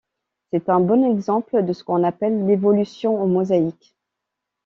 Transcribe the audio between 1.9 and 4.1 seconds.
appelle l'évolution en mosaïque.